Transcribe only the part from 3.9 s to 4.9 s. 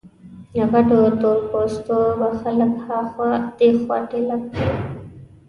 ټېله کړل.